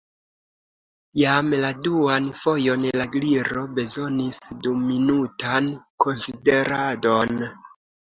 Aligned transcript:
Jam 1.21 1.53
la 1.65 1.71
duan 1.87 2.31
fojon 2.41 2.89
la 3.03 3.07
Gliro 3.17 3.67
bezonis 3.77 4.43
duminutan 4.67 5.73
konsideradon. 6.09 7.51